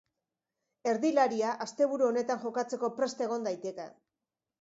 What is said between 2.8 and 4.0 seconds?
prest egon daiteke.